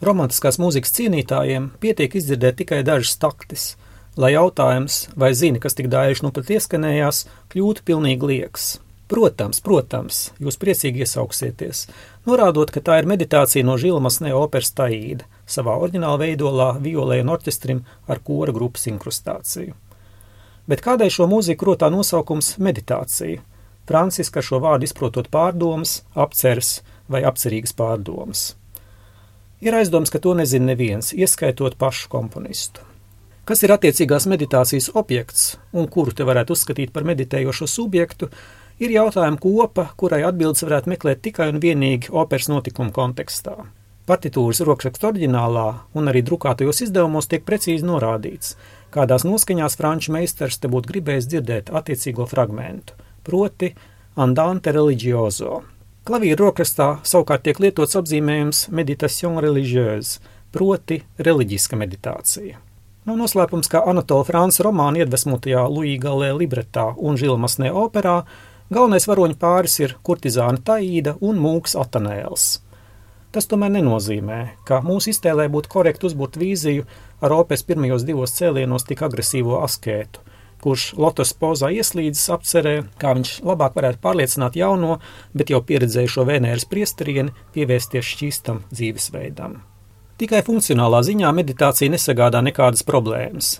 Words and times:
Romantiskās 0.00 0.56
mūzikas 0.56 0.94
cienītājiem 0.96 1.66
pietiek 1.80 2.14
izdzirdēt 2.16 2.62
tikai 2.62 2.78
dažas 2.88 3.18
taktis, 3.20 3.64
lai 4.16 4.30
jautājums, 4.32 5.10
vai 5.12 5.34
zini, 5.36 5.60
kas 5.60 5.76
tik 5.76 5.90
dājuši 5.92 6.24
nu 6.24 6.30
pat 6.32 6.52
ieskanējās, 6.56 7.26
kļūtu 7.52 7.84
pilnīgi 7.84 8.30
liekas. 8.30 8.68
Protams, 9.12 9.58
protams, 9.60 10.20
jūs 10.40 10.56
priecīgi 10.62 11.02
iesauksieties, 11.04 11.82
norādot, 12.30 12.72
ka 12.72 12.80
tā 12.80 12.96
ir 13.02 13.08
meditācija 13.10 13.66
no 13.66 13.74
Žilmas 13.76 14.22
ne 14.24 14.32
operas 14.38 14.72
taīda, 14.72 15.26
savā 15.44 15.74
oriģināla 15.82 16.20
veidolā 16.22 16.68
violēna 16.80 17.34
orķestrim 17.34 17.82
ar 18.08 18.22
kora 18.24 18.54
grupas 18.56 18.86
inkrustāciju. 18.88 19.74
Bet 20.70 20.80
kādēļ 20.86 21.12
šo 21.12 21.26
mūziku 21.28 21.72
rotā 21.72 21.90
nosaukums 21.92 22.54
meditācija? 22.56 23.42
Franciska 23.90 24.40
šo 24.40 24.62
vārdu 24.64 24.88
izprotot 24.88 25.28
pārdomas, 25.28 25.98
apceres 26.14 26.78
vai 27.10 27.20
apcerīgas 27.26 27.76
pārdomas. 27.76 28.52
Ir 29.60 29.74
aizdoms, 29.76 30.08
ka 30.08 30.18
to 30.24 30.32
nezina 30.32 30.70
neviens, 30.72 31.10
ieskaitot 31.12 31.74
pašu 31.76 32.08
komponistu. 32.08 32.80
Kas 33.44 33.60
ir 33.66 33.74
attiecīgās 33.74 34.24
meditācijas 34.30 34.88
objekts 34.96 35.58
un 35.76 35.88
kuru 35.90 36.14
te 36.16 36.24
varētu 36.24 36.54
uzskatīt 36.56 36.94
par 36.94 37.04
meditējošo 37.08 37.66
subjektu, 37.68 38.30
ir 38.80 38.94
jautājuma 38.94 39.36
kopa, 39.42 39.90
kurai 40.00 40.22
atbildes 40.24 40.64
varētu 40.64 40.92
meklēt 40.92 41.20
tikai 41.26 41.50
un 41.52 41.60
vienīgi 41.60 42.08
operas 42.22 42.48
notikumu 42.48 42.94
kontekstā. 42.96 43.56
Partitūras 44.08 44.62
rokrakstu 44.64 45.10
oriģinālā 45.10 45.66
un 45.92 46.08
arī 46.08 46.22
drukātajos 46.24 46.80
izdevumos 46.86 47.28
tiek 47.28 47.44
precīzi 47.44 47.84
norādīts, 47.84 48.54
kādās 48.94 49.26
noskaņās 49.28 49.76
franču 49.76 50.16
meistars 50.16 50.56
te 50.56 50.72
būtu 50.72 50.94
gribējis 50.94 51.28
dzirdēt 51.34 51.68
attiecīgo 51.68 52.24
fragmentu, 52.30 52.96
proti 53.28 53.74
Andante 54.16 54.72
religioso, 54.72 55.60
Klavīra 56.10 56.40
rokastā 56.40 56.86
savukārt 57.06 57.44
tiek 57.46 57.60
lietots 57.62 57.94
apzīmējums 57.94 58.64
meditation 58.74 59.36
religieuse, 59.38 60.16
proti 60.50 60.96
reliģiska 61.22 61.76
meditācija. 61.78 62.56
Nav 63.06 63.14
no 63.14 63.28
noslēpums, 63.28 63.68
ka 63.70 63.84
Anatola 63.86 64.26
Franca 64.26 64.64
romāna 64.66 65.04
iedvesmotajā 65.04 65.62
Luija 65.70 66.00
Galē 66.08 66.32
libretā 66.34 66.88
un 66.98 67.14
Žilmasnē 67.20 67.70
operā 67.70 68.16
galvenais 68.74 69.06
varoņu 69.06 69.38
pāris 69.38 69.78
ir 69.84 69.94
kurtizāna 70.02 70.58
Taīda 70.58 71.14
un 71.22 71.38
mūks 71.44 71.78
Atanēls. 71.78 72.48
Tas 73.30 73.46
tomēr 73.46 73.70
nenozīmē, 73.76 74.40
ka 74.66 74.80
mūsu 74.82 75.12
iztēlē 75.14 75.46
būtu 75.54 75.70
korekti 75.70 76.10
uzbūrt 76.10 76.40
vīziju 76.42 76.88
ar 77.22 77.36
operas 77.38 77.62
pirmajos 77.70 78.02
divos 78.08 78.34
cēlienos 78.34 78.88
tik 78.90 79.06
agresīvo 79.06 79.62
askētu, 79.62 80.26
kurš 80.64 80.90
lotus 81.00 81.32
pozā 81.36 81.70
ieslīdis 81.74 82.26
apcerē, 82.34 82.74
kā 83.00 83.14
viņš 83.16 83.32
labāk 83.46 83.78
varētu 83.78 84.02
pārliecināt 84.04 84.58
jauno, 84.60 84.98
bet 85.32 85.52
jau 85.52 85.62
pieredzējušo 85.64 86.26
Vēnēras 86.28 86.68
priesterieni 86.70 87.34
pievērsties 87.54 88.12
šķīstam 88.14 88.62
dzīvesveidam. 88.70 89.60
Tikai 90.20 90.42
funkcionālā 90.44 91.00
ziņā 91.06 91.30
meditācija 91.32 91.92
nesagādā 91.92 92.42
nekādas 92.44 92.84
problēmas. 92.84 93.54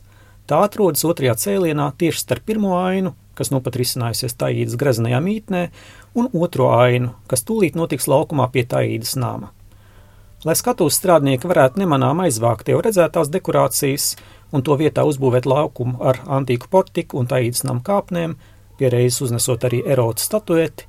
Tā 0.50 0.58
atrodas 0.66 1.06
otrajā 1.08 1.36
cēlienā 1.38 1.92
tieši 1.96 2.24
starp 2.24 2.44
pirmo 2.50 2.74
ainu, 2.80 3.14
kas 3.38 3.52
nu 3.54 3.62
pat 3.64 3.78
risinājusies 3.80 4.36
Taīdas 4.36 4.76
greznajā 4.76 5.22
mītnē, 5.24 5.62
un 6.18 6.28
otro 6.36 6.68
ainu, 6.74 7.14
kas 7.30 7.46
tūlīt 7.48 7.78
notiks 7.78 8.10
laukumā 8.10 8.50
pie 8.52 8.66
Taīdas 8.68 9.14
nama. 9.16 9.54
Lai 10.40 10.54
skatuves 10.56 10.96
strādnieki 10.96 11.48
varētu 11.50 11.82
nemanām 11.82 12.22
aizvākt 12.24 12.70
jau 12.72 12.78
redzētās 12.80 13.28
dekorācijas, 13.28 14.14
un 14.56 14.62
to 14.64 14.72
vietā 14.80 15.02
uzbūvēt 15.04 15.44
laukumu 15.44 16.00
ar 16.00 16.22
antīku 16.38 16.70
portiku 16.72 17.18
un 17.20 17.28
taīdas 17.28 17.60
namu 17.68 17.82
kāpnēm, 17.84 18.38
pierēzes 18.80 19.20
uznesot 19.26 19.66
arī 19.68 19.82
erotu 19.84 20.24
statueti, 20.24 20.86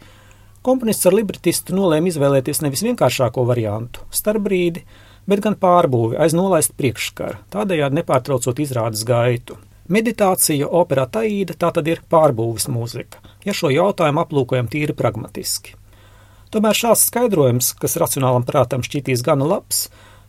komponists 0.63 1.09
ar 1.09 1.17
libretistu 1.17 1.75
nolēma 1.75 2.08
izvēlēties 2.13 2.63
nevis 2.63 2.85
vienkāršāko 2.88 3.43
variantu- 3.49 4.08
starpbrīdi, 4.21 4.85
bet 5.27 5.43
gan 5.43 5.59
pārbūvi 5.59 6.15
aiz 6.15 6.31
nolaist 6.31 6.71
priekšskara, 6.80 7.43
tādējādi 7.52 7.99
nepārtraucot 7.99 8.55
izrādes 8.55 9.03
gaitu. 9.03 9.59
Meditācija, 9.89 10.63
operā 10.63 11.09
taīda, 11.11 11.59
tā 11.59 11.73
tad 11.73 11.88
ir 11.88 11.99
pārbūves 12.09 12.69
mūzika, 12.71 13.19
ja 13.43 13.52
šo 13.52 13.67
jautājumu 13.67 14.23
aplūkojam 14.23 14.71
tīri 14.71 14.95
pragmatiski. 14.95 15.80
Tomēr 16.52 16.76
šāds 16.76 17.06
skaidrojums, 17.08 17.70
kas 17.80 17.94
racionālam 18.02 18.44
prātam 18.44 18.82
šķitīs 18.84 19.22
gana 19.23 19.45
labs, 19.48 19.86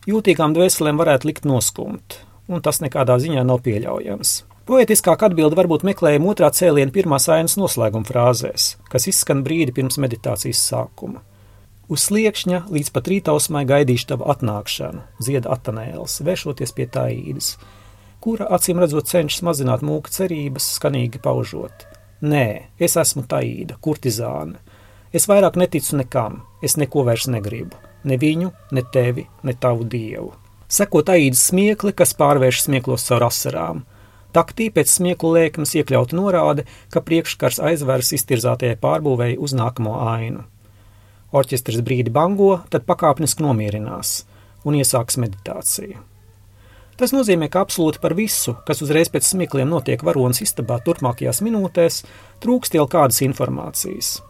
jūtīgām 0.06 0.54
dvēselēm 0.54 1.00
varētu 1.00 1.26
likt 1.26 1.48
noskumt, 1.50 2.20
un 2.46 2.62
tas 2.62 2.78
nekādā 2.84 3.16
ziņā 3.18 3.42
nav 3.42 3.64
pieļaujams. 3.64 4.36
Poetiskāk 4.62 5.24
atbilde 5.26 5.58
varbūt 5.58 5.82
meklējama 5.88 6.28
otrā 6.30 6.52
cēliena 6.54 6.94
pirmās 6.94 7.26
ainas 7.26 7.56
noslēguma 7.58 8.06
frāzēs, 8.06 8.76
kas 8.92 9.08
izskan 9.10 9.42
brīdi 9.42 9.74
pirms 9.74 9.98
meditācijas 9.98 10.62
sākuma. 10.70 11.24
Uz 11.90 12.04
sliekšņa 12.06 12.68
līdz 12.70 12.92
pat 12.94 13.10
rītausmai 13.10 13.64
gaidīšu 13.66 14.12
tavu 14.12 14.28
atnākšanu, 14.30 15.02
dzieda 15.18 15.50
atanēls, 15.56 16.20
vēršoties 16.22 16.76
pie 16.76 16.86
tā 16.86 17.08
īdes, 17.10 17.56
kura 18.22 18.46
acīm 18.54 18.78
redzot 18.78 19.10
cenšas 19.10 19.42
mazināt 19.50 19.82
mūka 19.82 20.14
cerības, 20.14 20.70
skanīgi 20.78 21.18
paužot. 21.26 21.88
Nē, 22.22 22.46
es 22.78 22.94
esmu 22.94 23.26
taīda, 23.26 23.82
kurtizāne. 23.82 24.62
Es 25.12 25.28
vairāk 25.28 25.58
neticu 25.60 25.98
nekam, 26.00 26.40
es 26.64 26.78
neko 26.80 27.02
vairs 27.04 27.26
negribu. 27.28 27.76
Ne 28.08 28.16
viņu, 28.16 28.48
ne 28.72 28.82
tevi, 28.94 29.26
ne 29.44 29.52
tavu 29.52 29.84
dievu. 29.84 30.32
Sekot 30.72 31.10
aīdas 31.12 31.42
smiekli, 31.50 31.92
kas 31.92 32.14
pārvērš 32.16 32.62
smieklos 32.64 33.04
caur 33.04 33.26
asarām. 33.28 33.82
Taktī 34.32 34.70
pēc 34.72 34.88
smieklu 34.88 35.34
lēkmes 35.34 35.74
iekļauta 35.76 36.16
norāde, 36.16 36.64
ka 36.88 37.04
priekškars 37.04 37.60
aizveras 37.60 38.14
iztirzātajai 38.16 38.78
pārbūvēji 38.80 39.36
uz 39.36 39.52
nākamo 39.52 39.98
ainu. 40.06 40.46
Orķestris 41.36 41.84
brīdi 41.84 42.12
bango, 42.12 42.62
tad 42.72 42.88
pakāpeniski 42.88 43.44
nomierinās 43.44 44.22
un 44.64 44.80
iesāks 44.80 45.20
meditāciju. 45.20 46.00
Tas 46.96 47.12
nozīmē, 47.12 47.52
ka 47.52 47.66
absolūti 47.66 48.00
par 48.00 48.16
visu, 48.16 48.56
kas 48.64 48.80
uzreiz 48.84 49.12
pēc 49.12 49.28
smiekliem 49.28 49.68
notiek 49.68 50.00
varonas 50.06 50.40
istabā 50.44 50.80
turpmākajās 50.86 51.44
minūtēs, 51.44 52.04
trūkst 52.40 52.80
jau 52.80 52.88
kādas 52.88 53.20
informācijas. 53.26 54.20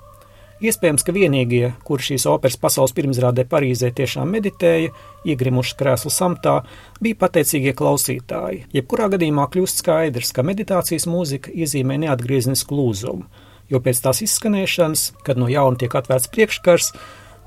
Iespējams, 0.63 1.03
ka 1.03 1.11
vienīgie, 1.11 1.73
kuri 1.83 2.05
šīs 2.07 2.25
operas 2.31 2.55
pasaules 2.63 2.93
pirmizrādē 2.95 3.43
Parīzē 3.51 3.89
tiešām 3.99 4.29
meditēja, 4.31 4.93
iegrimuši 5.27 5.75
krēslu 5.81 6.13
samtā, 6.15 6.61
bija 7.03 7.19
pateicīgie 7.19 7.73
klausītāji. 7.75 8.61
Jebkurā 8.77 9.09
gadījumā 9.11 9.49
kļūst 9.51 9.83
skaidrs, 9.83 10.31
ka 10.37 10.45
meditācijas 10.47 11.09
mūzika 11.11 11.51
iezīmē 11.51 11.97
neatgriezenisku 12.05 12.79
lūzumu, 12.79 13.27
jo 13.75 13.81
pēc 13.83 14.05
tās 14.05 14.23
izskanēšanas, 14.23 15.03
kad 15.27 15.41
no 15.43 15.49
jauna 15.51 15.81
tiek 15.83 15.97
atvērts 15.99 16.31
priekškars, 16.31 16.93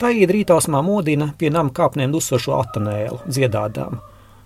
tā 0.02 0.12
īdrītausmā 0.12 0.82
modina 0.84 1.30
pie 1.40 1.54
nama 1.56 1.72
kāpnēm 1.72 2.12
dusošo 2.18 2.58
atanēlu, 2.60 3.22
dziedādām. 3.32 4.02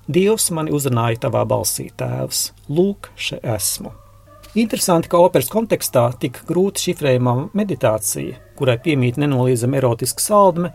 Dievs 0.05 0.51
mani 0.53 0.77
uzrunāja 0.77 1.25
tavā 1.25 1.41
balsī, 1.49 1.87
tēvs, 1.97 2.51
lūk, 2.69 3.09
še 3.17 3.41
esmu. 3.57 3.95
Interesanti, 4.57 5.11
ka 5.11 5.19
operas 5.21 5.51
kontekstā 5.53 6.07
tik 6.17 6.39
grūti 6.49 6.87
šifrējumā 6.87 7.33
meditācija, 7.53 8.39
kurai 8.57 8.79
piemīt 8.81 9.19
nenoliedzama 9.21 9.77
erotiska 9.77 10.23
saldme, 10.23 10.71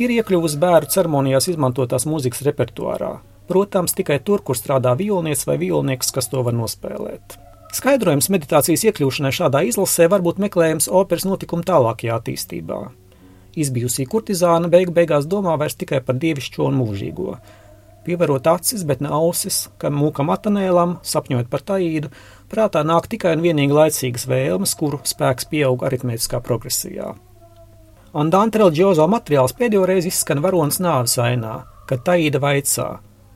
ir 0.00 0.14
iekļuvusi 0.14 0.56
bērnu 0.62 0.88
ceremonijās 0.94 1.50
izmantotās 1.52 2.08
mūzikas 2.08 2.40
repertuārā. 2.48 3.18
Protams, 3.50 3.92
tikai 3.98 4.22
tur, 4.24 4.40
kur 4.40 4.56
strādā 4.56 4.94
vilnieks 4.96 5.44
vai 5.44 5.58
vilnieks, 5.60 6.14
kas 6.16 6.30
to 6.32 6.40
var 6.46 6.56
nospēlēt. 6.56 7.36
Skaidrojums 7.76 8.30
meditācijas 8.32 8.86
iekļūšanai 8.88 9.34
šādā 9.36 9.66
izlasē 9.68 10.08
var 10.08 10.24
būt 10.24 10.40
meklējams 10.40 10.88
operas 10.88 11.28
notikuma 11.28 11.66
tālākajā 11.68 12.16
attīstībā. 12.16 12.80
Izbijusī 13.60 14.06
kurtizāna 14.08 14.70
beigu 14.72 14.94
beigās 14.96 15.28
domā 15.28 15.58
vairs 15.60 15.76
tikai 15.76 16.00
par 16.06 16.16
dievišķo 16.22 16.70
un 16.70 16.80
mūžīgo, 16.80 17.36
Pievarot 18.04 18.46
acis, 18.46 18.80
bet 18.88 19.02
ne 19.04 19.10
ausis, 19.12 19.66
kam 19.80 19.98
mūkam 20.00 20.30
atanēlam, 20.32 20.96
sapņojot 21.04 21.50
par 21.52 21.64
taīdu, 21.68 22.08
prātā 22.48 22.80
nāk 22.86 23.10
tikai 23.12 23.34
un 23.36 23.44
vienīgi 23.44 23.76
laicīgas 23.76 24.24
vēlmes, 24.30 24.72
kuru 24.80 25.02
spēks 25.04 25.50
pieaug 25.50 25.84
aritmētiskā 25.84 26.40
progresijā. 26.46 27.12
Andante 28.16 28.58
religiozo 28.62 29.04
materiāls 29.06 29.52
pēdējo 29.58 29.84
reizi 29.86 30.08
izskan 30.08 30.40
varonas 30.40 30.80
nāves 30.80 31.18
ainā, 31.20 31.60
kad 31.86 32.00
taīda 32.08 32.40
vaicā, 32.40 32.88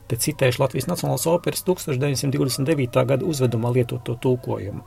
te 0.09 0.17
citēšu 0.25 0.63
Latvijas 0.65 0.89
Nacionālās 0.89 1.29
operas 1.29 1.61
1929. 1.69 3.05
gada 3.05 3.21
uzvedumā 3.21 3.69
lietoto 3.77 4.17
tulkojumu. 4.17 4.81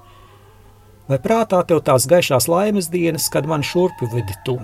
Vai 1.08 1.22
prātā 1.22 1.62
tev 1.64 1.84
tās 1.86 2.04
gaišās 2.10 2.50
laimes 2.50 2.90
dienas, 2.90 3.30
kad 3.32 3.46
man 3.48 3.62
šurpi 3.64 4.10
vedi 4.12 4.34
tu? 4.44 4.58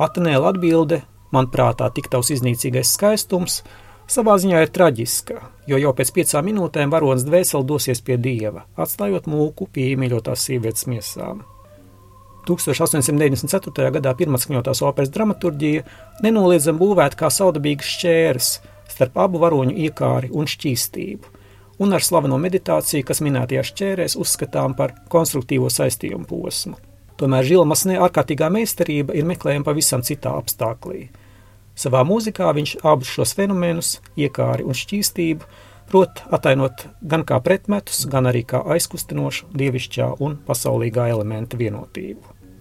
Atanēla 0.00 0.56
atbilde, 0.56 1.04
man 1.36 1.52
prātā 1.52 1.92
tik 1.92 2.08
tavs 2.08 2.32
iznīcīgais 2.32 2.96
skaistums– 2.96 3.60
Savā 4.04 4.34
ziņā 4.36 4.58
ir 4.60 4.68
traģiska, 4.68 5.38
jo 5.64 5.78
jau 5.80 5.90
pēc 5.96 6.10
piecām 6.12 6.44
minūtēm 6.50 6.90
varonis 6.92 7.24
dvēseli 7.24 7.64
dosies 7.64 8.02
pie 8.04 8.18
dieva, 8.20 8.66
atstājot 8.76 9.24
mūku 9.32 9.64
pie 9.72 9.94
iemīļotās 9.94 10.44
sievietes 10.44 10.84
miesām. 10.92 11.40
1894. 12.44 13.88
gadā 13.94 14.12
pirmatskaņotās 14.18 14.82
operas 14.84 15.12
dramaturģija 15.14 15.86
nenoliedzami 16.26 16.82
būvēta 16.82 17.22
kā 17.22 17.32
saudabīgs 17.32 17.94
šķērs 17.94 18.50
starp 18.92 19.16
abu 19.24 19.40
varoņu 19.40 19.72
iekāri 19.86 20.28
un 20.36 20.52
šķīstību, 20.52 21.32
un 21.80 21.96
ar 21.96 22.04
slaveno 22.04 22.36
meditāciju, 22.44 23.08
kas 23.08 23.24
minētajā 23.24 23.64
šķērēs 23.70 24.20
uzskatām 24.20 24.76
par 24.76 24.92
konstruktīvo 25.08 25.72
saistījumu 25.72 26.28
posmu. 26.28 26.76
Tomēr 27.16 27.48
Žilmasnē 27.48 27.96
ārkārtīgā 28.04 28.52
meistarība 28.52 29.16
ir 29.16 29.24
meklējama 29.32 29.72
pavisam 29.72 30.04
citā 30.04 30.36
apstāklī– 30.36 31.06
Savā 31.74 32.04
mūzikā 32.06 32.52
viņš 32.54 32.76
abus 32.86 33.10
šos 33.16 33.34
fenomenus, 33.34 33.96
iekāri 34.14 34.66
un 34.66 34.76
šķīstību, 34.78 35.48
prot 35.90 36.22
atainot 36.34 36.86
gan 37.02 37.26
kā 37.26 37.40
pretmetus, 37.42 38.04
gan 38.10 38.30
arī 38.30 38.44
kā 38.46 38.62
aizkustinošu, 38.76 39.50
dievišķā 39.58 40.14
un 40.24 40.38
pasaulīgā 40.46 41.10
elementa 41.14 41.58
vienotību. 41.60 42.33